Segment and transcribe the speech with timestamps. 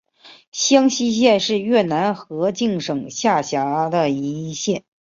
[0.51, 4.83] 香溪县是越南河静省下辖的一县。